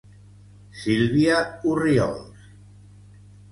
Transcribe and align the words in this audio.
Silvia 0.83 1.37
Orriols. 1.73 2.43